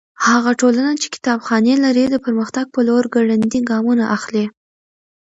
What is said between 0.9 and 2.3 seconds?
چې کتابخانې لري د